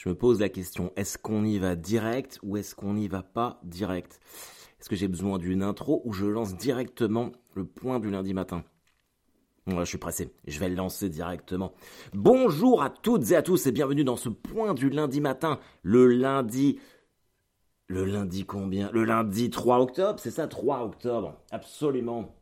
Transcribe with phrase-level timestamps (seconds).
[0.00, 3.22] je me pose la question, est-ce qu'on y va direct ou est-ce qu'on n'y va
[3.22, 4.18] pas direct?
[4.80, 8.64] Est-ce que j'ai besoin d'une intro ou je lance directement le point du lundi matin?
[9.66, 11.74] Je suis pressé, je vais le lancer directement.
[12.14, 16.06] Bonjour à toutes et à tous et bienvenue dans ce point du lundi matin, le
[16.06, 16.80] lundi...
[17.86, 18.90] Le lundi combien?
[18.92, 22.34] Le lundi 3 octobre, c'est ça 3 octobre, absolument.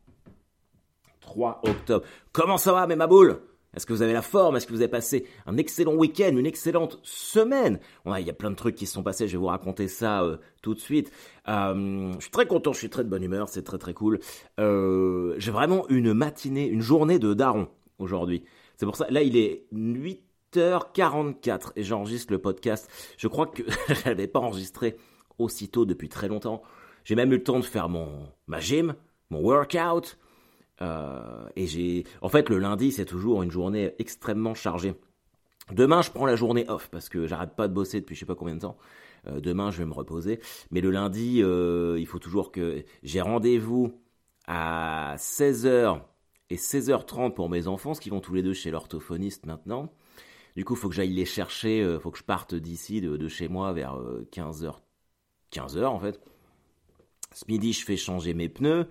[1.19, 2.05] 3 octobre.
[2.31, 3.41] Comment ça va mes maboules?
[3.75, 4.55] Est-ce que vous avez la forme?
[4.55, 7.79] Est-ce que vous avez passé un excellent week-end, une excellente semaine?
[8.05, 10.23] Il y a plein de trucs qui se sont passés, je vais vous raconter ça
[10.23, 11.11] euh, tout de suite.
[11.47, 14.19] Euh, je suis très content, je suis très de bonne humeur, c'est très très cool.
[14.59, 17.67] Euh, j'ai vraiment une matinée, une journée de daron
[17.99, 18.43] aujourd'hui.
[18.77, 22.89] C'est pour ça, là il est 8h44 et j'enregistre le podcast.
[23.17, 24.97] Je crois que je n'avais pas enregistré
[25.37, 26.63] aussitôt depuis très longtemps.
[27.03, 28.95] J'ai même eu le temps de faire mon ma gym,
[29.29, 30.17] mon workout.
[30.81, 34.95] Euh, et j'ai, en fait, le lundi, c'est toujours une journée extrêmement chargée.
[35.71, 38.25] Demain, je prends la journée off parce que j'arrête pas de bosser depuis je sais
[38.25, 38.77] pas combien de temps.
[39.27, 40.39] Euh, demain, je vais me reposer.
[40.71, 43.93] Mais le lundi, euh, il faut toujours que j'ai rendez-vous
[44.47, 46.01] à 16h
[46.49, 49.91] et 16h30 pour mes enfants, ce qui vont tous les deux chez l'orthophoniste maintenant.
[50.55, 53.27] Du coup, faut que j'aille les chercher, il faut que je parte d'ici, de, de,
[53.27, 53.95] chez moi, vers
[54.31, 54.73] 15h.
[55.51, 56.19] 15h en fait.
[57.33, 58.87] Ce midi, je fais changer mes pneus.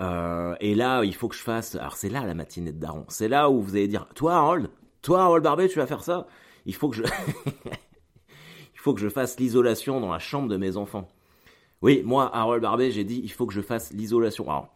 [0.00, 1.74] Euh, et là, il faut que je fasse.
[1.74, 3.04] Alors, c'est là la matinée de Daron.
[3.08, 4.70] C'est là où vous allez dire Toi, Harold,
[5.02, 6.26] toi, Harold Barbet, tu vas faire ça
[6.66, 7.02] Il faut que je.
[8.74, 11.08] il faut que je fasse l'isolation dans la chambre de mes enfants.
[11.82, 14.48] Oui, moi, Harold Barbet, j'ai dit Il faut que je fasse l'isolation.
[14.48, 14.74] Alors,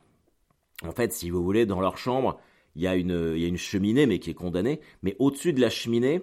[0.85, 2.39] en fait, si vous voulez, dans leur chambre,
[2.77, 4.81] il y, a une, y a une cheminée, mais qui est condamnée.
[5.03, 6.23] Mais au-dessus de la cheminée,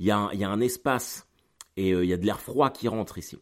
[0.00, 1.28] il y, a un, y a un espace.
[1.76, 3.38] Et euh, il y a de l'air froid qui rentre ici.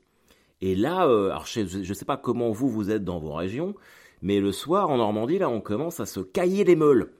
[0.60, 3.74] Et là, euh, alors je ne sais pas comment vous, vous êtes dans vos régions,
[4.22, 7.12] mais le soir, en Normandie, là, on commence à se cailler les meules.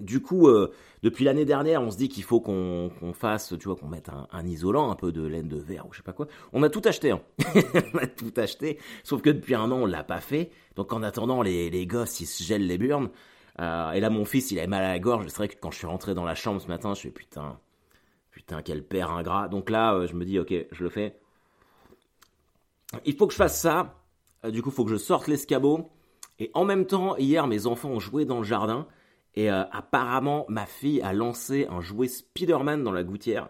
[0.00, 3.76] Du coup, euh, depuis l'année dernière, on se dit qu'il faut qu'on fasse, tu vois,
[3.76, 6.26] qu'on mette un, isolant, un peu de laine de verre ou je sais pas quoi.
[6.52, 7.20] On a tout acheté, hein.
[7.94, 8.78] on a tout acheté.
[9.04, 10.50] Sauf que depuis un an, on l'a pas fait.
[10.76, 13.10] Donc en attendant, les, gosses, ils se gèlent les burnes.
[13.60, 15.26] Euh, et là, mon fils, il avait mal à la gorge.
[15.28, 17.58] C'est vrai que quand je suis rentré dans la chambre ce matin, je fais putain,
[18.30, 19.48] putain, quel père ingrat.
[19.48, 21.18] Donc là, euh, je me dis, ok, je le fais.
[23.04, 23.96] Il faut que je fasse ça.
[24.44, 25.90] du coup, il faut que je sorte l'escabeau
[26.38, 28.86] et en même temps, hier, mes enfants ont joué dans le jardin.
[29.34, 33.48] Et euh, apparemment, ma fille a lancé un jouet Spider-Man dans la gouttière.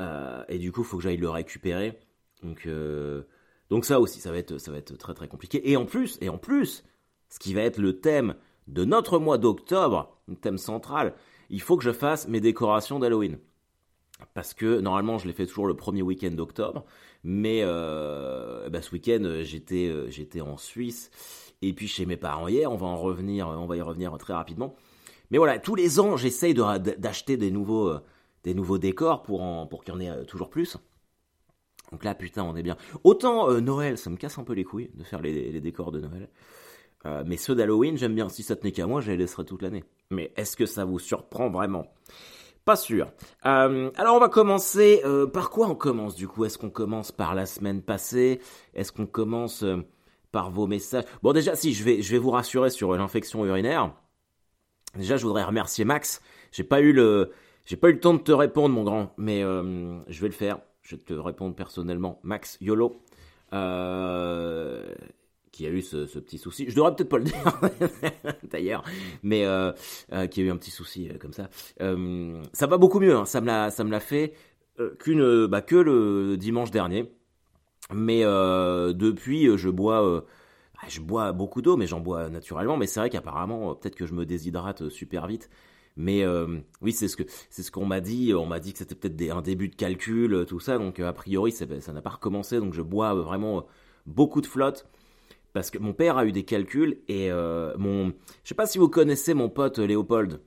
[0.00, 1.98] Euh, et du coup, il faut que j'aille le récupérer.
[2.42, 3.22] Donc, euh,
[3.70, 5.68] donc ça aussi, ça va, être, ça va être très très compliqué.
[5.70, 6.84] Et en plus, et en plus,
[7.28, 8.34] ce qui va être le thème
[8.66, 11.14] de notre mois d'octobre, un thème central,
[11.50, 13.38] il faut que je fasse mes décorations d'Halloween.
[14.34, 16.84] Parce que normalement, je les fais toujours le premier week-end d'octobre.
[17.24, 21.10] Mais bah, ce week-end, j'étais, j'étais en Suisse
[21.62, 24.34] et puis chez mes parents hier, on va en revenir, on va y revenir très
[24.34, 24.76] rapidement.
[25.30, 28.00] Mais voilà, tous les ans, j'essaye d'acheter des nouveaux, euh,
[28.44, 30.76] des nouveaux décors pour, pour qu'il y en ait euh, toujours plus.
[31.92, 32.76] Donc là, putain, on est bien.
[33.04, 36.00] Autant euh, Noël, ça me casse un peu les couilles de faire les, décors de
[36.00, 36.28] Noël.
[37.26, 38.28] mais ceux d'Halloween, j'aime bien.
[38.28, 39.84] Si ça tenait qu'à moi, je les laisserais toute l'année.
[40.10, 41.86] Mais est-ce que ça vous surprend vraiment?
[42.64, 43.10] Pas sûr.
[43.42, 45.02] alors on va commencer.
[45.32, 46.44] par quoi on commence du coup?
[46.44, 48.40] Est-ce qu'on commence par la semaine passée?
[48.74, 49.64] Est-ce qu'on commence
[50.32, 51.04] par vos messages.
[51.22, 53.92] Bon, déjà, si, je vais, je vais vous rassurer sur l'infection urinaire.
[54.96, 56.22] Déjà, je voudrais remercier Max.
[56.52, 57.32] J'ai pas eu le,
[57.68, 60.32] j'ai pas eu le temps de te répondre, mon grand, mais euh, je vais le
[60.32, 60.58] faire.
[60.80, 62.18] Je vais te répondre personnellement.
[62.22, 62.96] Max YOLO,
[63.52, 64.94] euh,
[65.52, 66.64] qui a eu ce, petit souci.
[66.70, 67.60] Je devrais peut-être pas le dire,
[68.50, 68.84] d'ailleurs,
[69.22, 69.72] mais euh,
[70.30, 71.50] qui a eu un petit souci comme ça.
[71.78, 73.14] ça va beaucoup mieux.
[73.14, 73.26] Hein.
[73.26, 74.32] Ça me l'a, ça me l'a fait
[74.98, 77.12] qu'une, bah, que le dimanche dernier.
[77.92, 80.20] Mais euh, depuis, euh, je bois, euh,
[80.74, 82.76] bah, je bois beaucoup d'eau, mais j'en bois naturellement.
[82.76, 85.48] Mais c'est vrai qu'apparemment, peut-être que je me déshydrate super vite.
[85.96, 86.24] Mais
[86.80, 88.32] oui, c'est ce que c'est ce qu'on m'a dit.
[88.32, 90.78] On m'a dit que c'était peut-être un début de calcul, tout ça.
[90.78, 92.60] Donc a priori, ça n'a pas recommencé.
[92.60, 93.66] Donc je bois vraiment
[94.06, 94.86] beaucoup de flotte
[95.54, 97.32] parce que mon père a eu des calculs et
[97.78, 98.12] mon,
[98.44, 100.40] je sais pas si vous connaissez mon pote Léopold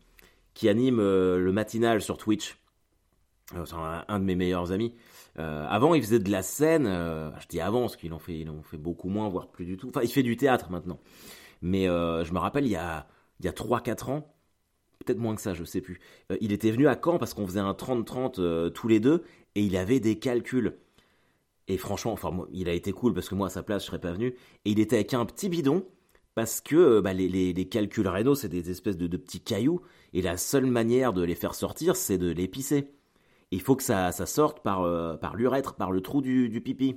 [0.53, 2.57] qui anime le matinal sur Twitch.
[3.49, 3.75] C'est
[4.07, 4.93] un, de mes meilleurs amis.
[5.39, 6.85] Euh, avant, il faisait de la scène.
[6.87, 9.65] Euh, je dis avant, parce qu'il en fait, il en fait beaucoup moins, voire plus
[9.65, 9.89] du tout.
[9.89, 10.99] Enfin, il fait du théâtre maintenant.
[11.61, 13.07] Mais euh, je me rappelle, il y a,
[13.39, 14.33] il y a 3-4 ans,
[15.05, 15.99] peut-être moins que ça, je sais plus.
[16.41, 19.23] il était venu à Caen parce qu'on faisait un 30-30 tous les deux,
[19.55, 20.77] et il avait des calculs.
[21.67, 24.01] Et franchement, enfin, il a été cool parce que moi, à sa place, je serais
[24.01, 24.35] pas venu.
[24.65, 25.85] Et il était avec un petit bidon
[26.35, 29.81] parce que bah, les, les, calculs rénaux, c'est des espèces de, de petits cailloux.
[30.13, 32.91] Et la seule manière de les faire sortir, c'est de les pisser
[33.51, 36.95] il faut que ça, sorte par, euh, par l'urètre, par le trou du, pipi.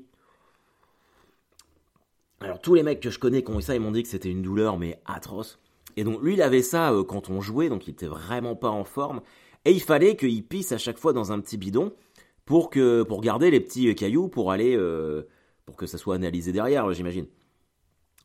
[2.41, 4.09] Alors tous les mecs que je connais qui ont eu ça, ils m'ont dit que
[4.09, 5.59] c'était une douleur mais atroce.
[5.97, 8.71] Et donc lui, il avait ça euh, quand on jouait, donc il était vraiment pas
[8.71, 9.21] en forme.
[9.65, 11.93] Et il fallait qu'il pisse à chaque fois dans un petit bidon
[12.45, 14.79] pour que pour garder les petits cailloux pour aller
[15.65, 17.27] pour que ça soit analysé derrière, j'imagine.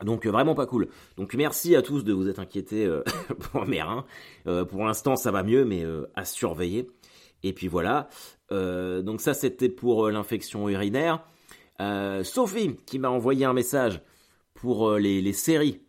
[0.04, 0.90] Donc vraiment pas cool.
[1.16, 2.90] Donc merci à tous de vous être inquiétés
[3.40, 4.06] pour mes reins.
[4.44, 5.86] pour l'instant ça va mieux, mais
[6.16, 6.90] à surveiller.
[7.44, 8.10] Et puis voilà.
[8.50, 11.24] donc ça c'était pour l'infection urinaire.
[12.24, 14.02] Sophie qui m'a envoyé un message
[14.54, 15.82] pour les, séries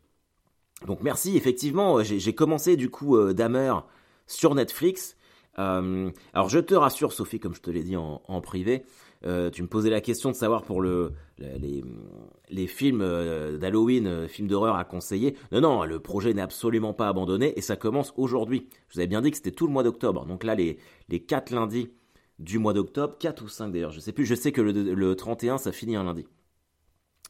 [0.86, 3.84] donc merci, effectivement, euh, j'ai commencé du coup euh, Damer
[4.26, 5.16] sur Netflix.
[5.58, 8.84] Euh, alors je te rassure Sophie, comme je te l'ai dit en, privé,
[9.22, 13.00] tu me posais la question de savoir pour le, les, films
[13.58, 15.36] d'Halloween, films d'horreur à conseiller.
[15.52, 18.68] Non, non, le projet n'est absolument pas abandonné et ça commence aujourd'hui.
[18.88, 20.26] Je vous avais bien dit que c'était tout le mois d'octobre.
[20.26, 20.78] Donc là, les,
[21.08, 21.90] les 4 lundis
[22.38, 25.16] du mois d'octobre, 4 ou 5 d'ailleurs, je sais plus, je sais que le, le,
[25.16, 26.26] 31, ça finit un lundi.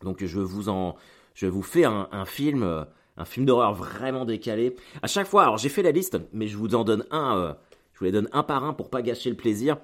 [0.03, 0.97] Donc je vous en...
[1.35, 2.87] Je vous fais un, film
[3.21, 4.75] un film d'horreur vraiment décalé.
[5.03, 7.53] À chaque fois, alors j'ai fait la liste, mais je vous en donne un, euh,
[7.93, 9.77] je vous les donne un par un pour pas gâcher le plaisir.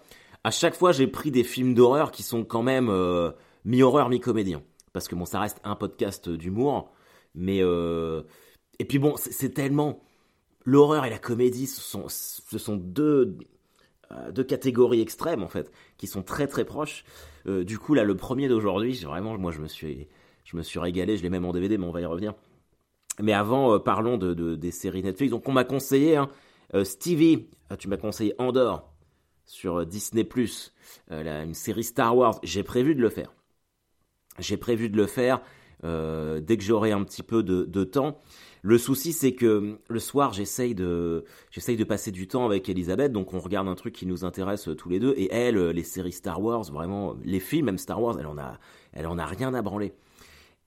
[0.46, 3.32] À chaque fois, j'ai pris des films d'horreur qui sont quand même euh,
[3.64, 4.62] mi-horreur, mi-comédien.
[4.92, 6.92] Parce que bon, ça reste un podcast d'humour,
[7.34, 8.22] mais euh,
[8.78, 10.00] et puis bon, c'est tellement
[10.64, 13.36] l'horreur et la comédie, ce sont, ce sont deux
[14.30, 17.04] deux catégories extrêmes en fait, qui sont très très proches.
[17.44, 20.06] du coup là, le premier d'aujourd'hui, vraiment, moi je me suis
[20.44, 22.34] je me suis régalé, je l'ai même en DVD, mais on va y revenir.
[23.20, 25.30] Mais avant, euh, parlons de, des séries Netflix.
[25.30, 26.28] Donc on m'a conseillé, hein,
[26.74, 28.88] euh, Stevie, euh, tu m'as conseillé Andorre
[29.46, 30.24] sur Disney⁇
[31.10, 32.38] une série Star Wars.
[32.42, 33.32] J'ai prévu de le faire.
[34.38, 35.40] J'ai prévu de le faire
[35.82, 38.18] dès que j'aurai un petit peu de, temps.
[38.62, 43.12] Le souci, c'est que le soir, j'essaye de, j'essaye de passer du temps avec Elisabeth,
[43.12, 45.14] donc on regarde un truc qui nous intéresse tous les deux.
[45.16, 48.58] Et elle, les séries Star Wars, vraiment, les films, même Star Wars, elle en a,
[48.92, 49.92] elle en a rien à branler.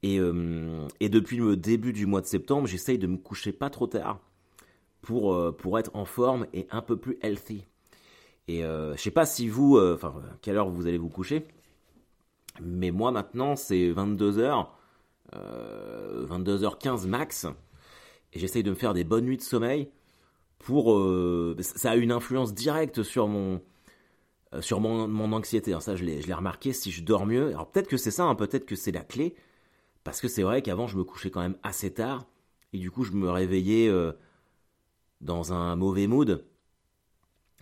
[0.05, 3.87] Euh, et, depuis le début du mois de septembre, j'essaye de me coucher pas trop
[3.87, 4.19] tard
[5.01, 7.65] pour, euh, pour être en forme et un peu plus healthy.
[8.49, 10.11] Et euh, je sais pas si vous, enfin,
[10.41, 11.45] quelle heure vous allez vous coucher,
[12.59, 14.65] mais moi maintenant c'est 22h,
[15.31, 17.45] 22h15 max,
[18.33, 19.91] et j'essaye de me faire des bonnes nuits de sommeil
[20.57, 20.99] pour.
[21.61, 23.61] ça a une influence directe sur mon,
[24.61, 25.79] sur mon, mon anxiété.
[25.79, 26.73] Ça, je l'ai remarqué.
[26.73, 29.35] Si je dors mieux, alors peut-être que c'est ça, hein, peut-être que c'est la clé.
[30.03, 32.25] Parce que c'est vrai qu'avant, je me couchais quand même assez tard.
[32.73, 34.11] Et du coup, je me réveillais euh,
[35.21, 36.43] dans un mauvais mood.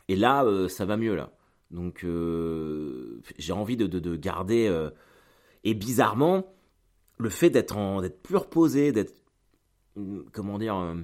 [0.07, 1.31] Et là, euh, ça va mieux, là.
[1.71, 4.89] Donc, euh, j'ai envie de, garder.
[5.63, 6.45] et bizarrement,
[7.17, 7.75] le fait d'être
[8.23, 9.13] plus reposé, d'être.
[9.95, 10.95] Mm, comment dire.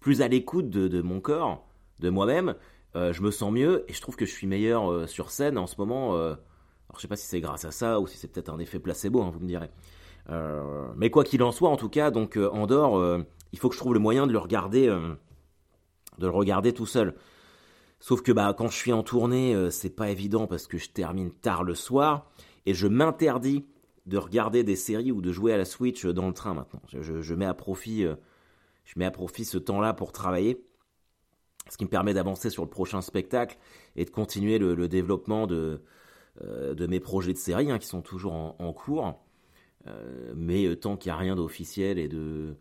[0.00, 1.66] plus à l'écoute de, mon corps,
[1.98, 2.54] de moi-même,
[2.94, 5.76] je me sens mieux et je trouve que je suis meilleur sur scène en ce
[5.78, 6.14] moment.
[6.14, 6.38] alors,
[6.96, 9.22] je sais pas si c'est grâce à ça ou si c'est peut-être un effet placebo,
[9.22, 9.70] hein, vous me direz.
[10.30, 13.68] Euh, mais quoi qu'il en soit, en tout cas, donc euh, Andorre, euh, il faut
[13.68, 17.14] que je trouve le moyen de le regarder, de le regarder tout seul.
[18.04, 21.30] Sauf que bah quand je suis en tournée, c'est pas évident parce que je termine
[21.30, 22.28] tard le soir
[22.66, 23.64] et je m'interdis
[24.06, 26.82] de regarder des séries ou de jouer à la Switch dans le train maintenant.
[26.88, 28.04] Je, mets à profit,
[28.84, 30.64] je mets à profit ce temps-là pour travailler,
[31.70, 33.56] ce qui me permet d'avancer sur le prochain spectacle
[33.94, 35.80] et de continuer le, développement de,
[36.40, 39.16] de mes projets de séries hein, qui sont toujours en cours.
[39.86, 42.56] Euh, mais euh, tant qu'il n'y a rien d'officiel et de.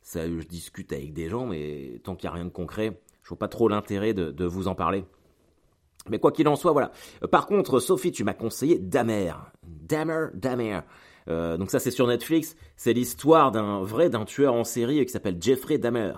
[0.00, 3.00] Ça, je discute avec des gens, mais tant qu'il n'y a rien de concret,
[3.36, 5.04] pas trop l'intérêt de, vous en parler.
[6.08, 6.90] Mais quoi qu'il en soit, voilà.
[7.22, 9.34] Euh, par contre, Sophie, tu m'as conseillé Damer.
[9.62, 10.80] Damer, Damer.
[11.28, 12.56] donc ça, c'est sur Netflix.
[12.76, 16.14] C'est l'histoire d'un vrai, d'un tueur en série qui s'appelle Jeffrey Dahmer.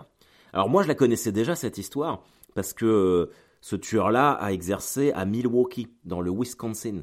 [0.53, 2.23] Alors moi, je la connaissais déjà, cette histoire,
[2.55, 3.31] parce que
[3.61, 7.03] ce tueur-là a exercé à Milwaukee, dans le Wisconsin.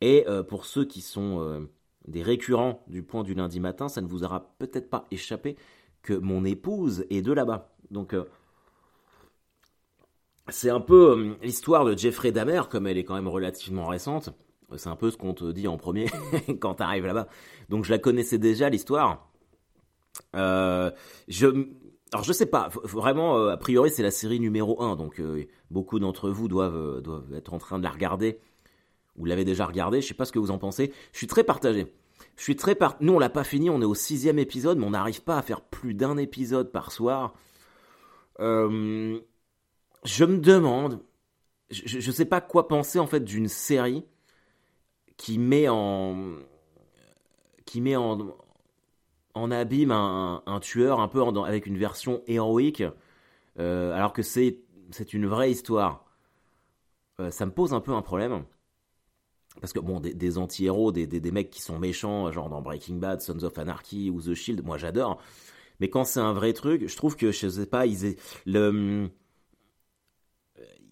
[0.00, 1.66] Et pour ceux qui sont
[2.08, 5.56] des récurrents du point du lundi matin, ça ne vous aura peut-être pas échappé
[6.02, 7.74] que mon épouse est de là-bas.
[7.90, 8.24] Donc euh,
[10.50, 14.30] c'est un peu euh, l'histoire de Jeffrey Dahmer, comme elle est quand même relativement récente.
[14.76, 16.06] C'est un peu ce qu'on te dit en premier
[16.60, 17.28] quand tu arrives là-bas.
[17.68, 19.30] Donc je la connaissais déjà l'histoire.
[20.36, 20.90] Euh,
[21.28, 21.46] je
[22.12, 25.20] alors je sais pas, vraiment a priori c'est la série numéro 1 donc
[25.70, 27.02] beaucoup d'entre vous doivent
[27.34, 28.40] être en train de la regarder
[29.18, 30.92] vous l'avez déjà regardé, je sais pas ce que vous en pensez.
[31.12, 31.92] Je suis très partagé.
[32.36, 32.96] Je suis très part...
[33.00, 35.42] Nous, on l'a pas fini, on est au sixième épisode, mais on n'arrive pas à
[35.42, 37.34] faire plus d'un épisode par soir.
[38.38, 39.18] Euh,
[40.04, 41.00] je me demande,
[41.70, 44.04] je ne sais pas quoi penser en fait d'une série
[45.16, 46.36] qui met en
[47.64, 48.34] qui met en,
[49.34, 52.82] en abîme un, tueur un peu avec une version héroïque,
[53.58, 56.04] euh, alors que c'est c'est une vraie histoire.
[57.20, 58.44] Euh, ça me pose un peu un problème.
[59.60, 63.20] Parce que bon, des, anti-héros, des, des, mecs qui sont méchants, genre dans Breaking Bad,
[63.20, 65.20] Sons of Anarchy ou The Shield, moi j'adore.
[65.80, 69.10] Mais quand c'est un vrai truc, je trouve que, je sais pas, ils le...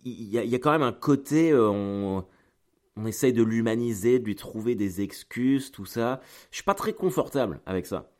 [0.08, 4.76] Il y, a, quand même un côté, euh, on essaye de l'humaniser, de lui trouver
[4.76, 6.20] des excuses, tout ça.
[6.52, 8.12] Je suis pas très confortable avec ça.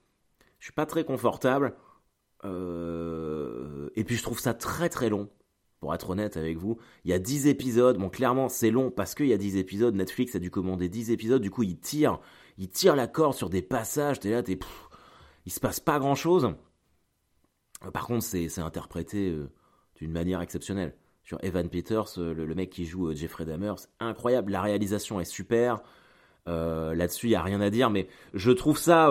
[0.58, 1.76] Je suis pas très confortable.
[2.44, 5.30] Euh, et puis je trouve ça très très long,
[5.78, 6.76] pour être honnête avec vous.
[7.04, 9.94] Il y a 10 épisodes, bon clairement c'est long parce qu'il y a 10 épisodes,
[9.94, 12.18] Netflix a dû commander 10 épisodes, du coup il tire,
[12.58, 14.58] il la corde sur des passages, t'es là, t'es...
[15.46, 16.52] il se passe pas grand chose.
[17.92, 19.50] Par contre c'est interprété euh,
[19.96, 23.72] d'une manière exceptionnelle sur Evan Peters, euh, le, mec qui joue euh, Jeffrey Dahmer.
[23.78, 25.80] C'est incroyable, la réalisation est super.
[26.48, 29.10] Euh, là-dessus, il n'y a rien à dire, mais je trouve ça,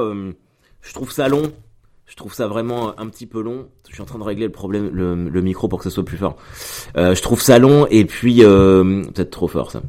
[0.81, 1.51] je trouve ça long.
[2.05, 3.67] Je trouve ça vraiment un petit peu long.
[3.89, 6.17] Je suis en train de régler le problème, le, micro pour que ça soit plus
[6.17, 6.37] fort.
[6.95, 9.81] je trouve ça long et puis peut-être trop fort ça.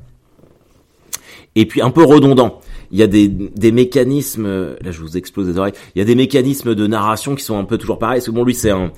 [1.55, 2.61] Et puis un peu redondant.
[2.91, 5.75] Il y a des, des mécanismes, là je vous explose les oreilles.
[5.95, 8.19] Il y a des mécanismes de narration qui sont un peu toujours pareils.
[8.19, 8.91] Parce que bon, lui c'est un,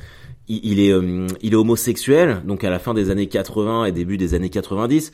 [0.49, 4.17] il, est, euh, il est homosexuel, donc à la fin des années 80 et début
[4.17, 5.12] des années 90.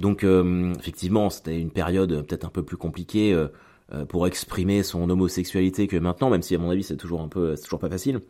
[0.00, 5.08] Donc euh, effectivement, c'était une période peut-être un peu plus compliquée euh, pour exprimer son
[5.10, 7.90] homosexualité que maintenant, même si à mon avis c'est toujours un peu, c'est toujours pas
[7.90, 8.20] facile.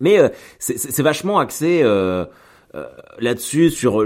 [0.00, 0.18] Mais
[0.58, 1.84] c'est vachement axé
[3.20, 4.02] là-dessus sur,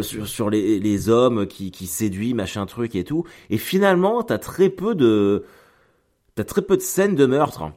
[0.50, 3.24] les, hommes qui, qui séduisent machin truc et tout.
[3.48, 5.44] Et finalement, t'as très peu de
[6.34, 7.72] t'as très peu de scènes de meurtre.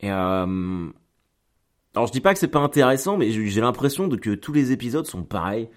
[0.00, 0.86] Et euh,
[1.94, 5.06] alors je dis pas que c'est pas intéressant, mais j'ai l'impression que tous les épisodes
[5.06, 5.68] sont pareils.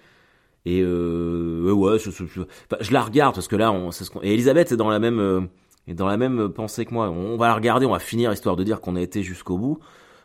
[0.64, 4.88] Et euh, ouais, je, la regarde parce que là, on, ce et Elisabeth est dans
[4.88, 5.40] la même euh,
[5.88, 7.10] dans la même pensée que moi.
[7.10, 9.78] On va la regarder, on va finir histoire de dire qu'on a été jusqu'au bout.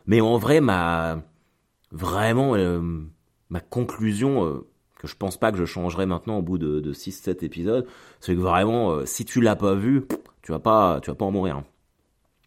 [0.06, 1.22] Mais en vrai, ma
[1.92, 2.80] vraiment euh,
[3.50, 4.66] ma conclusion euh,
[4.98, 7.86] que je pense pas que je changerai maintenant au bout de, de 6-7 épisodes,
[8.18, 10.06] c'est que vraiment, si tu l'as pas vu,
[10.42, 11.62] tu vas pas tu vas pas en mourir.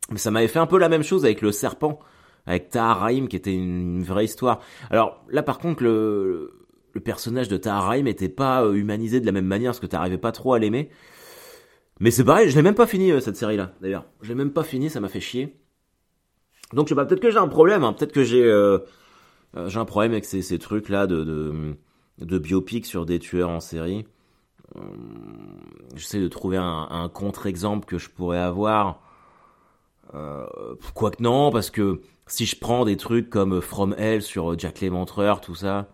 [0.10, 2.00] Mais ça m'avait fait un peu la même chose avec le serpent
[2.46, 4.62] avec Tahar qui était une, vraie histoire.
[4.90, 9.26] Alors là par contre le, le personnage de Tahar Rahim était pas euh, humanisé de
[9.26, 10.90] la même manière parce que t'arrivais pas trop à l'aimer.
[12.00, 14.06] Mais c'est pareil, je l'ai même pas fini euh, cette série là d'ailleurs.
[14.22, 15.56] Je l'ai même pas fini, ça m'a fait chier.
[16.74, 17.94] Donc je sais pas, peut-être que j'ai un problème, hein.
[17.94, 18.80] peut-être que j'ai euh,
[19.68, 21.76] j'ai un problème avec ces, trucs là de, de,
[22.20, 24.06] de sur des tueurs en série.
[25.96, 29.05] J'essaie de trouver un contre-exemple que je pourrais avoir.
[30.14, 30.46] Euh,
[30.94, 35.42] Quoique non, parce que si je prends des trucs comme From Hell sur Jack l'Éventreur,
[35.42, 35.88] tout ça,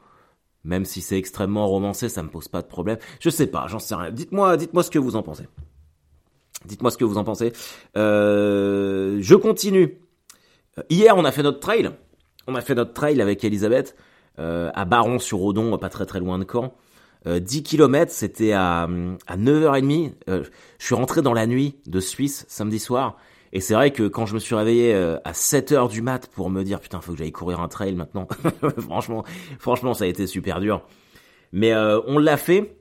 [0.63, 2.97] même si c'est extrêmement romancé, ça me pose pas de problème.
[3.19, 4.11] Je sais pas, j'en sais rien.
[4.11, 5.47] Dites-moi, dites-moi ce que vous en pensez.
[6.65, 7.53] Dites-moi ce que vous en pensez.
[7.97, 9.99] Euh, je continue.
[10.89, 11.91] Hier, on a fait notre trail.
[12.47, 13.95] On a fait notre trail avec Elisabeth
[14.39, 16.73] euh, à Baron-sur-Odon, pas très très loin de Caen.
[17.25, 18.83] 10 km, c'était à,
[19.27, 20.13] à 9h30.
[20.27, 20.43] Euh,
[20.79, 23.17] je suis rentré dans la nuit de Suisse samedi soir
[23.53, 26.27] et c'est vrai que quand je me suis réveillé euh, à 7 heures du mat
[26.27, 28.27] pour me dire putain faut que j'aille courir un trail maintenant,
[28.79, 29.23] franchement,
[29.59, 30.85] franchement ça a été super dur.
[31.51, 32.77] Mais euh, on l'a fait.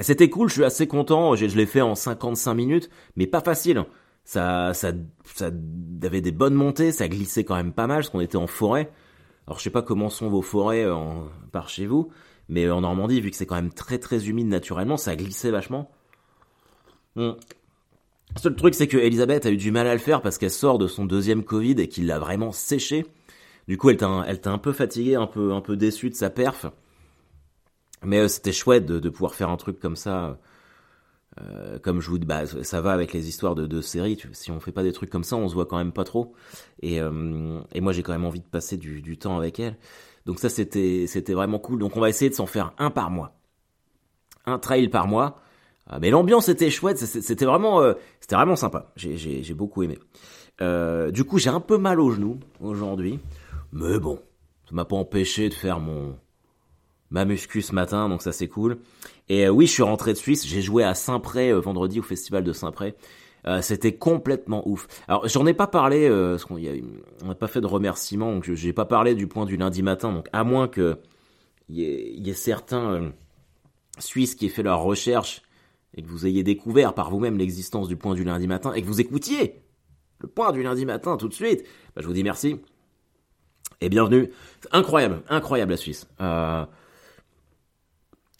[0.00, 1.34] C'était cool, je suis assez content.
[1.36, 3.84] Je, l'ai fait en 55 minutes, mais pas facile.
[4.24, 4.92] Ça, ça,
[5.24, 5.50] ça
[6.02, 8.90] avait des bonnes montées, ça glissait quand même pas mal parce qu'on était en forêt.
[9.46, 12.10] Alors je sais pas comment sont vos forêts euh, en, par chez vous,
[12.48, 15.90] mais en Normandie, vu que c'est quand même très très humide naturellement, ça glissait vachement.
[17.16, 17.36] Bon.
[18.34, 20.50] Le seul truc, c'est que Elisabeth a eu du mal à le faire parce qu'elle
[20.50, 23.06] sort de son deuxième Covid et qu'il l'a vraiment séché.
[23.68, 26.66] Du coup, elle t'a un, peu fatiguée, un peu, un peu déçue de sa perf.
[28.02, 30.38] Mais euh, c'était chouette de, pouvoir faire un truc comme ça.
[31.40, 34.20] Euh, comme je vous dis, bah, ça va avec les histoires de, de séries.
[34.32, 36.34] si on fait pas des trucs comme ça, on se voit quand même pas trop.
[36.80, 39.76] Et, euh, moi, j'ai quand même envie de passer du, temps avec elle.
[40.26, 41.78] Donc ça, c'était vraiment cool.
[41.78, 43.36] Donc on va essayer de s'en faire un par mois.
[44.46, 45.40] Un trail par mois.
[45.86, 48.92] Ah, mais l'ambiance était chouette, c'était vraiment, euh, c'était vraiment sympa.
[48.96, 49.98] J'ai beaucoup aimé.
[50.62, 53.20] Euh, du coup, j'ai un peu mal au genou aujourd'hui,
[53.72, 54.18] mais bon,
[54.68, 56.16] ça m'a pas empêché de faire mon
[57.10, 58.78] ma muscu ce matin, donc ça c'est cool.
[59.28, 62.42] Et euh, oui, je suis rentré de Suisse, j'ai joué à Saint-Pré vendredi au festival
[62.44, 62.94] de Saint-Pré.
[63.60, 64.88] c'était complètement ouf.
[65.06, 68.86] Alors j'en ai pas parlé, parce qu'on n'a pas fait de remerciements, donc j'ai pas
[68.86, 70.12] parlé du point du lundi matin.
[70.12, 70.96] Donc à moins que
[71.68, 71.82] il y,
[72.26, 73.12] y, ait certains
[73.98, 75.42] Suisses qui aient fait leur recherche
[75.94, 78.86] et que vous ayez découvert par vous-même l'existence du point du lundi matin et que
[78.86, 79.62] vous écoutiez
[80.20, 82.56] le point du lundi matin tout de suite, bah, je vous dis merci
[83.80, 84.30] et bienvenue.
[84.72, 86.06] Incroyable, incroyable la Suisse.
[86.20, 86.64] Euh,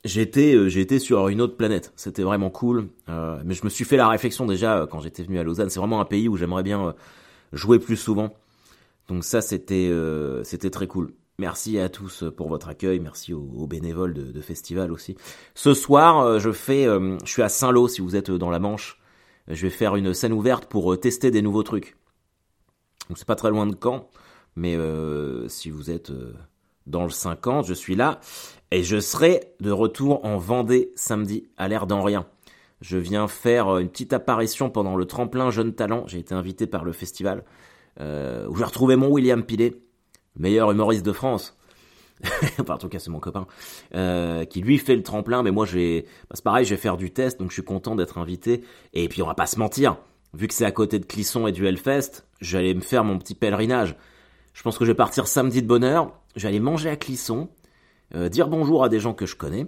[0.05, 1.93] j'étais, euh, j'étais sur une autre planète.
[1.97, 2.89] C'était vraiment cool.
[3.09, 5.71] Euh, mais je me suis fait la réflexion déjà euh, quand j'étais venu à Lausanne.
[5.71, 6.95] C'est vraiment un pays où j'aimerais bien
[7.53, 8.35] jouer plus souvent.
[9.09, 9.93] Donc ça, c'était,
[10.45, 11.13] c'était très cool.
[11.39, 15.17] Merci à tous pour votre accueil, merci aux, bénévoles de, festival aussi.
[15.55, 18.61] Ce soir, euh, je fais, euh, je suis à Saint-Lô si vous êtes dans la
[18.61, 19.01] Manche.
[19.49, 21.97] Je vais faire une scène ouverte pour euh, tester des nouveaux trucs.
[23.09, 24.09] Donc c'est pas très loin de Caen,
[24.55, 24.79] mais
[25.49, 26.11] si vous êtes
[26.87, 28.21] dans le 50, je suis là
[28.71, 32.27] et je serai de retour en Vendée samedi à l'air d'en rien.
[32.81, 36.05] Je viens faire une petite apparition pendant le tremplin Jeune Talent.
[36.07, 37.45] J'ai été invité par le festival
[38.01, 39.84] euh, où j'ai retrouvé mon William Pilet,
[40.37, 41.57] meilleur humoriste de France.
[42.61, 43.47] enfin, en tout cas, c'est mon copain
[43.95, 45.43] euh, qui lui fait le tremplin.
[45.43, 47.95] Mais moi, j'ai, bah, c'est pareil, je vais faire du test, donc je suis content
[47.95, 48.63] d'être invité.
[48.93, 49.97] Et puis, on va pas se mentir,
[50.33, 53.35] vu que c'est à côté de Clisson et du Hellfest, j'allais me faire mon petit
[53.35, 53.97] pèlerinage.
[54.53, 56.13] Je pense que je vais partir samedi de bonne heure.
[56.37, 57.49] J'allais manger à Clisson,
[58.15, 59.67] euh, dire bonjour à des gens que je connais.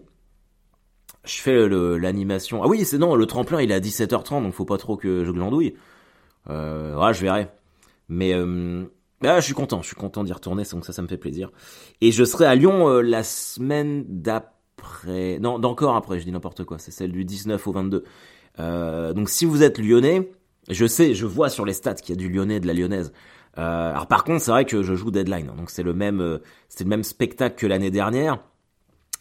[1.25, 2.63] Je fais l'animation.
[2.63, 5.25] Ah oui, c'est non, le tremplin il est à 17h30, donc faut pas trop que
[5.25, 5.75] je glandouille.
[6.49, 7.49] Euh, ouais, je verrai.
[8.09, 8.85] Mais euh,
[9.27, 11.51] ah, je suis content, je suis content d'y retourner, donc ça, ça me fait plaisir.
[12.01, 16.65] Et je serai à Lyon euh, la semaine d'après, non, d'encore après, je dis n'importe
[16.65, 18.05] quoi, c'est celle du 19 au 22.
[18.59, 20.31] Euh, donc si vous êtes lyonnais,
[20.69, 23.13] je sais, je vois sur les stats qu'il y a du lyonnais, de la lyonnaise.
[23.59, 26.85] Euh, alors par contre, c'est vrai que je joue Deadline, donc c'est le même, le
[26.85, 28.39] même spectacle que l'année dernière.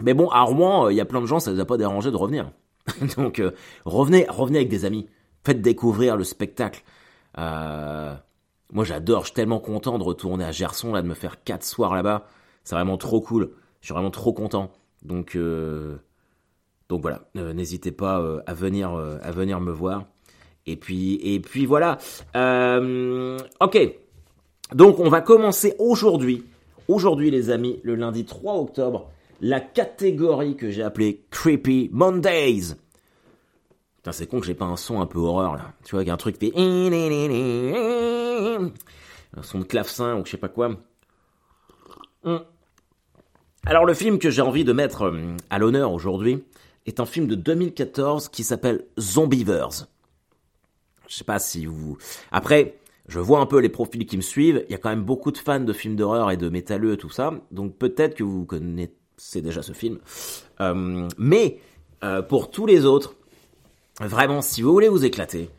[0.02, 1.78] Mais bon, à Rouen, il y a plein de gens, ça ne les a pas
[1.78, 2.52] dérangé de revenir.
[3.18, 3.42] donc
[3.86, 5.08] revenez, revenez avec des amis,
[5.46, 6.84] faites découvrir le spectacle.
[7.38, 8.16] Euh,
[8.76, 11.64] moi, j'adore, je suis tellement content de retourner à Gerson, là, de me faire quatre
[11.64, 12.28] soirs là-bas.
[12.66, 13.52] C'est vraiment trop cool.
[13.80, 14.70] Je suis vraiment trop content.
[15.02, 15.96] Donc, euh,
[16.90, 20.04] donc voilà, euh, n'hésitez pas euh, à venir, à venir me voir.
[20.66, 22.00] Et puis, et puis voilà.
[23.62, 23.78] ok.
[24.74, 26.44] Donc, on va commencer aujourd'hui.
[26.90, 32.76] Aujourd'hui, les amis, le lundi 3 octobre, la catégorie que j'ai appelée Creepy Mondays.
[34.06, 35.74] Putain, c'est con que j'ai pas un son un peu horreur là.
[35.84, 36.60] Tu vois, qu'il y a un truc qui fait.
[39.36, 40.78] Un son de clavecin ou je sais pas quoi.
[42.24, 42.38] Hmm.
[43.66, 46.44] Alors, le film que j'ai envie de mettre euh, à l'honneur aujourd'hui
[46.86, 49.88] est un film de 2014 qui s'appelle Zombievers.
[51.08, 51.98] Je sais pas si vous.
[52.32, 54.64] Après, je vois un peu les profils qui me suivent.
[54.70, 56.98] Il y a quand même beaucoup de fans de films d'horreur et de métalleux et
[56.98, 57.34] tout ça.
[57.50, 59.98] Donc peut-être que vous connaissez déjà ce film.
[60.62, 61.60] Euh, mais
[62.04, 63.16] euh, pour tous les autres,
[64.02, 65.50] Vraiment, si vous voulez vous éclater,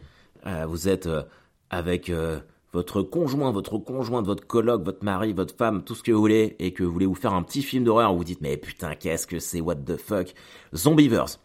[0.46, 1.22] euh, vous êtes euh,
[1.70, 2.38] avec euh,
[2.74, 6.54] votre conjoint, votre conjoint, votre coloc, votre mari, votre femme, tout ce que vous voulez,
[6.58, 9.26] et que vous voulez vous faire un petit film d'horreur, vous dites mais putain qu'est-ce
[9.26, 10.34] que c'est, what the fuck,
[10.74, 11.38] Zombievers.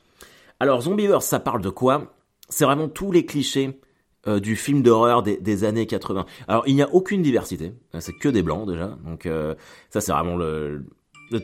[0.59, 2.13] Alors Zombievers, ça parle de quoi?
[2.49, 3.79] C'est vraiment tous les clichés
[4.27, 6.25] du film d'horreur des, années 80.
[6.47, 9.27] Alors il n'y a aucune diversité, c'est que des blancs déjà, donc
[9.89, 10.85] ça c'est vraiment le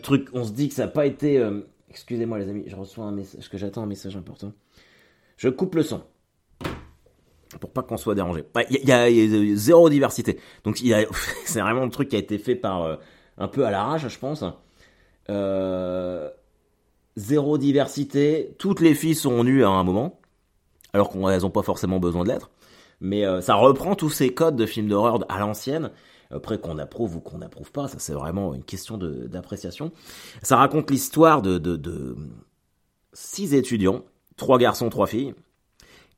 [0.03, 0.27] truc.
[0.33, 1.43] On se dit que ça n'a pas été.
[1.89, 4.51] Excusez-moi les amis, je reçois un message, que j'attends un message important.
[5.37, 6.03] Je coupe le son.
[7.61, 8.43] Pour pas qu'on soit dérangé.
[8.69, 10.39] Il y, a zéro diversité.
[10.63, 10.77] Donc
[11.45, 12.95] c'est vraiment le truc qui a été fait par euh,
[13.37, 14.43] un peu à l'arrache, je pense.
[15.29, 16.29] Euh,
[17.15, 18.55] zéro diversité.
[18.57, 20.19] Toutes les filles sont nues à un moment,
[20.93, 22.49] alors qu'elles n'ont pas forcément besoin de l'être.
[22.99, 25.91] Mais euh, ça reprend tous ces codes de films d'horreur à l'ancienne.
[26.29, 29.93] Après qu'on approuve ou qu'on n'approuve pas, ça c'est vraiment une question d'appréciation.
[30.41, 32.17] Ça raconte l'histoire de
[33.13, 34.03] six étudiants
[34.37, 35.33] trois garçons, trois filles,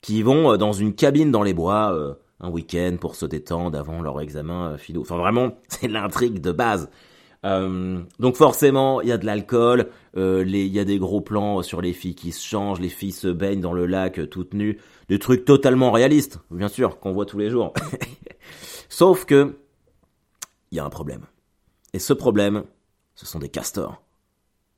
[0.02, 3.78] qui vont euh, dans une cabine dans les bois euh, un week-end pour se détendre
[3.78, 5.02] avant leur examen euh, philo.
[5.02, 6.90] Enfin vraiment, c'est l'intrigue de base.
[7.44, 11.94] donc forcément, il y a de l'alcool, il y a des gros plans sur les
[11.94, 14.78] filles qui se changent, les filles se baignent dans le lac toutes nues,
[15.08, 17.74] des trucs totalement réalistes, bien sûr, qu'on voit tous les jours.
[18.90, 19.58] Sauf que
[20.72, 21.26] il y a un problème.
[21.94, 22.64] Et ce problème,
[23.16, 24.04] ce sont des castors.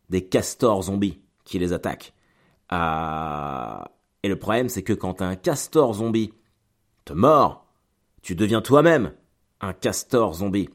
[0.09, 2.13] Des castors zombies qui les attaquent.
[2.71, 6.33] Et le problème, c'est que quand un castor zombie
[7.05, 7.65] te mord,
[8.21, 9.13] tu deviens toi-même
[9.61, 10.69] un castor zombie.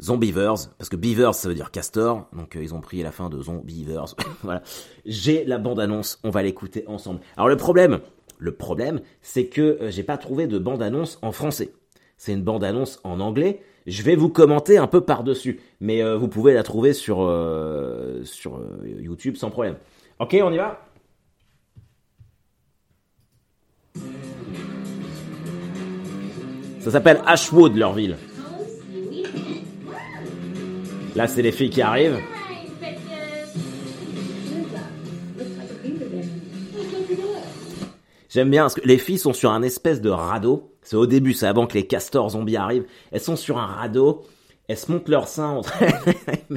[0.00, 3.28] Zombievers, parce que beavers ça veut dire castor, donc euh, ils ont pris la fin
[3.28, 4.14] de zombievers.
[4.44, 4.62] voilà.
[5.04, 7.20] J'ai la bande-annonce, on va l'écouter ensemble.
[7.36, 7.98] Alors le problème,
[8.38, 11.72] le problème, c'est que euh, j'ai pas trouvé de bande-annonce en français.
[12.16, 13.60] C'est une bande-annonce en anglais.
[13.88, 17.16] Je vais vous commenter un peu par-dessus, mais euh, vous pouvez la trouver sur,
[18.22, 19.76] sur YouTube sans problème.
[20.20, 20.80] Ok, on y va?
[26.88, 28.16] Ça s'appelle Ashwood, leur ville.
[31.14, 32.18] Là, c'est les filles qui arrivent.
[38.30, 40.72] J'aime bien parce que les filles sont sur un espèce de radeau.
[40.80, 42.86] C'est au début, c'est avant que les castors zombies arrivent.
[43.12, 44.24] Elles sont sur un radeau.
[44.66, 45.74] Elles se montent leur sein entre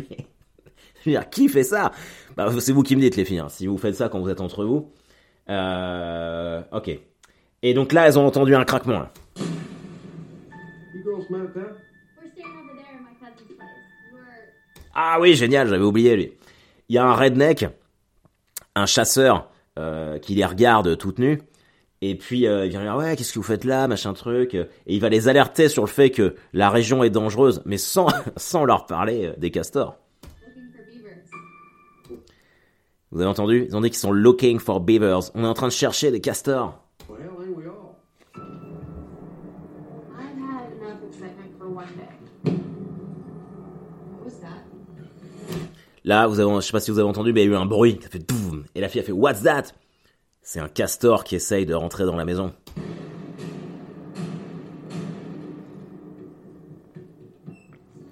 [1.06, 1.92] Mais qui fait ça?
[2.38, 3.40] Bah, C'est vous qui me dites, les filles.
[3.40, 3.50] Hein.
[3.50, 4.94] Si vous faites ça quand vous êtes entre vous.
[5.50, 6.62] Euh...
[6.72, 6.98] Ok.
[7.64, 9.08] Et donc là, elles ont entendu un craquement.
[14.94, 16.34] Ah oui, génial, j'avais oublié lui.
[16.90, 17.66] Il y a un redneck,
[18.76, 21.42] un chasseur, euh, qui les regarde toutes nues.
[22.02, 24.68] Et puis euh, il vient dire ouais qu'est-ce que vous faites là machin truc et
[24.88, 28.66] il va les alerter sur le fait que la région est dangereuse mais sans sans
[28.66, 29.98] leur parler euh, des castors.
[33.12, 33.66] Vous avez entendu?
[33.68, 35.32] Ils ont dit qu'ils sont looking for beavers.
[35.36, 36.82] On est en train de chercher des castors.
[37.10, 37.41] Well,
[46.04, 47.56] Là, vous avez, je sais pas si vous avez entendu, mais il y a eu
[47.62, 48.00] un bruit.
[48.02, 48.66] Ça fait boum.
[48.76, 49.64] Et la fille a fait What's that?
[50.42, 52.54] C'est un castor qui essaye de rentrer dans la maison.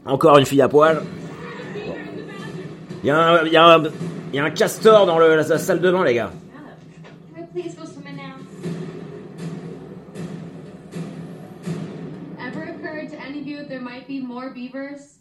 [0.06, 1.02] Encore une fille à poil.
[3.04, 5.30] Il y, a un- il y, a un- il y a un castor dans le-
[5.36, 6.32] la, la salle de bain, les gars.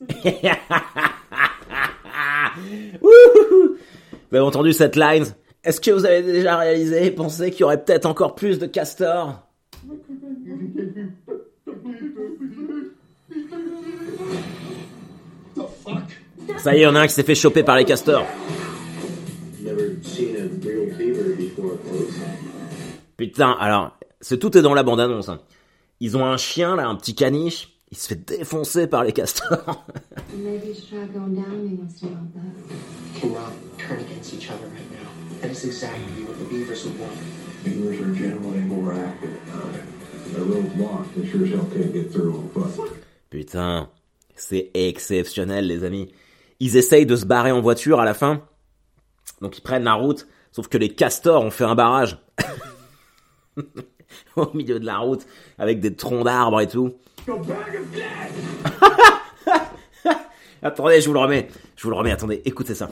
[3.00, 5.24] Vous avez entendu cette line
[5.64, 8.66] Est-ce que vous avez déjà réalisé et pensé qu'il y aurait peut-être encore plus de
[8.66, 9.42] castors?
[16.58, 18.26] Ça y est, en a un qui s'est fait choper par les castors.
[23.16, 25.28] Putain, alors, c'est tout est dans la bande-annonce.
[25.28, 25.40] hein.
[26.00, 27.74] Ils ont un chien, là, un petit caniche.
[27.90, 29.84] Il se fait défoncer par les castors.
[30.32, 33.20] Maybe you should try going down me and stuff like that.
[33.20, 35.08] cannot turn against each other right now.
[35.40, 37.18] That is exactly what the Beavers would want.
[37.64, 39.38] Beavers are generally more active.
[39.52, 41.16] Uh, the road's blocked.
[41.16, 42.92] They sure as hell can't get through on foot.
[43.30, 43.88] Putain,
[44.36, 46.12] c'est exceptionnel, les amis.
[46.60, 48.42] Ils essayent de se barrer en voiture à la fin.
[49.40, 50.26] Donc ils prennent la route.
[50.52, 52.18] Sauf que les castors ont fait un barrage.
[54.36, 55.26] Au milieu de la route.
[55.58, 56.94] Avec des troncs d'arbres et tout.
[60.62, 61.48] attendez, je vous le remets.
[61.76, 62.90] Je vous le remets, attendez, écoutez ça.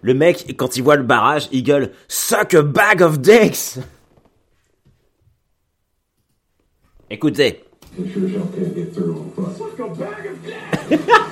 [0.00, 3.78] Le mec, quand il voit le barrage, il gueule Suck a bag of dicks
[7.10, 7.64] Écoutez.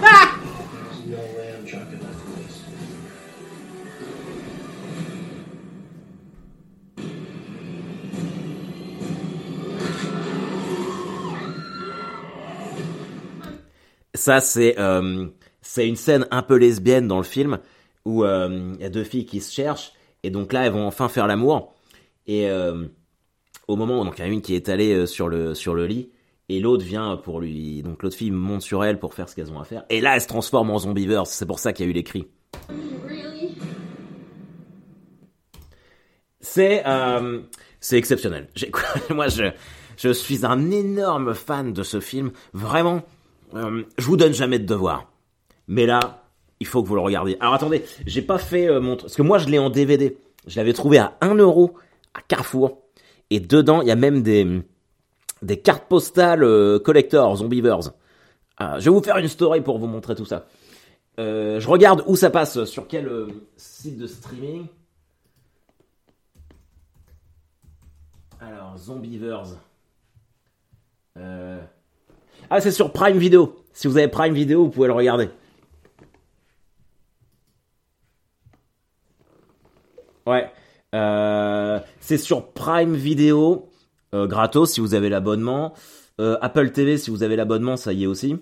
[14.26, 15.28] Ça, c'est euh,
[15.62, 17.60] c'est une scène un peu lesbienne dans le film
[18.04, 19.92] où euh, il y a deux filles qui se cherchent
[20.24, 21.72] et donc là, elles vont enfin faire l'amour.
[22.26, 22.86] Et euh,
[23.68, 25.76] au moment où donc il y en a une qui est allée sur le sur
[25.76, 26.10] le lit
[26.48, 27.84] et l'autre vient pour lui.
[27.84, 29.84] Donc l'autre fille monte sur elle pour faire ce qu'elles ont à faire.
[29.90, 31.30] Et là, elle se transforme en zombieverse.
[31.30, 32.26] C'est pour ça qu'il y a eu les cris.
[33.06, 33.54] Really?
[36.40, 36.82] C'est
[37.78, 38.48] c'est exceptionnel.
[39.10, 39.52] Moi, je
[39.96, 42.32] je suis un énorme fan de ce film.
[42.52, 43.02] Vraiment,
[43.54, 45.10] euh, je vous donne jamais de devoir.
[45.68, 46.24] Mais là,
[46.60, 47.36] il faut que vous le regardiez.
[47.40, 50.16] Alors attendez, j'ai pas fait euh, mon parce que moi je l'ai en DVD.
[50.46, 51.74] Je l'avais trouvé à 1 euro
[52.14, 52.82] à Carrefour.
[53.30, 54.62] Et dedans, il y a même des
[55.42, 57.92] des cartes postales euh, collector Zombievers.
[58.56, 60.46] Ah, je vais vous faire une story pour vous montrer tout ça.
[61.18, 64.66] Euh, je regarde où ça passe, sur quel euh, site de streaming.
[68.40, 69.56] Alors, Zombievers.
[72.48, 73.56] Ah, c'est sur Prime Video.
[73.72, 75.28] Si vous avez Prime Video, vous pouvez le regarder.
[80.26, 80.50] Ouais.
[80.94, 83.68] Euh, c'est sur Prime Video,
[84.14, 85.74] euh, gratos si vous avez l'abonnement.
[86.20, 88.36] Euh, Apple TV si vous avez l'abonnement, ça y est aussi.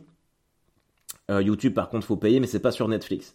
[1.31, 3.35] YouTube par contre faut payer, mais c'est pas sur Netflix.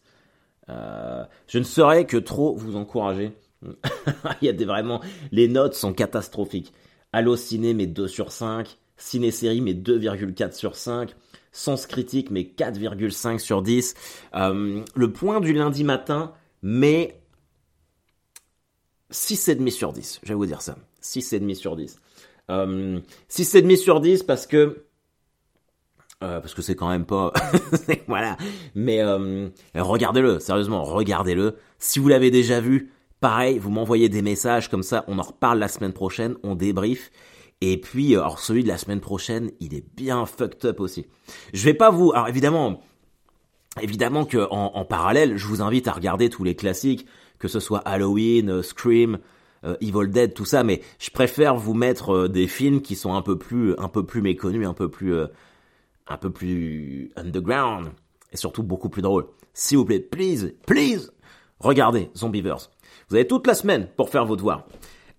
[0.67, 3.33] Je ne saurais que trop vous encourager.
[4.41, 5.01] Il y a des vraiment,
[5.31, 6.71] les notes sont catastrophiques.
[7.11, 11.15] Allo Ciné met 2 sur 5, Ciné Série met 2,4 sur 5,
[11.51, 13.95] Sens Critique met 4,5 sur 10.
[14.35, 17.19] Euh, le point du lundi matin met
[19.11, 20.75] 6,5 sur 10, je vais vous dire ça.
[21.01, 21.97] 6,5 sur 10.
[22.49, 24.83] Euh, 6,5 sur 10 parce que
[26.21, 27.31] euh, parce que c'est quand même pas
[28.07, 28.35] voilà
[28.75, 34.67] mais euh, regardez-le sérieusement regardez-le si vous l'avez déjà vu pareil vous m'envoyez des messages
[34.67, 37.11] comme ça on en reparle la semaine prochaine on débrief
[37.61, 41.05] et puis euh, alors celui de la semaine prochaine il est bien fucked up aussi
[41.53, 42.81] je vais pas vous alors évidemment
[43.81, 47.05] évidemment que en, en parallèle je vous invite à regarder tous les classiques
[47.37, 49.19] que ce soit Halloween euh, Scream
[49.65, 53.21] euh, Evil Dead tout ça mais je préfère vous mettre des films qui sont un
[53.21, 55.13] peu plus un peu plus méconnus un peu plus
[56.07, 57.91] un peu plus underground
[58.31, 59.27] et surtout beaucoup plus drôle.
[59.53, 61.11] S'il vous plaît, please, please,
[61.59, 62.69] regardez Zombievers.
[63.09, 64.67] Vous avez toute la semaine pour faire vos devoirs.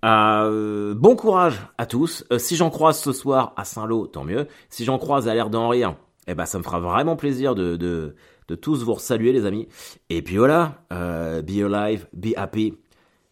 [0.04, 2.24] Euh, bon courage à tous.
[2.32, 4.46] Euh, si j'en croise ce soir à Saint-Lô, tant mieux.
[4.68, 7.76] Si j'en croise à l'air d'en rire, eh ben ça me fera vraiment plaisir de,
[7.76, 8.14] de,
[8.48, 9.68] de tous vous saluer les amis.
[10.08, 12.74] Et puis voilà, euh, be alive, be happy.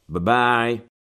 [0.08, 0.87] Bye bye.